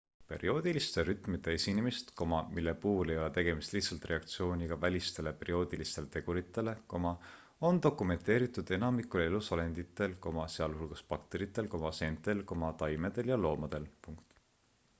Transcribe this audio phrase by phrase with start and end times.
[0.29, 6.73] perioodiliste rütmide esinemist mille puhul ei ole tegemist lihtsalt reaktsiooniga välistele perioodilistele teguritele
[7.69, 10.17] on dokumenteeritud enamikul elusolenditel
[10.55, 11.69] sealhulgas bakteritel
[12.01, 12.41] seentel
[12.83, 13.87] taimedel ja loomadel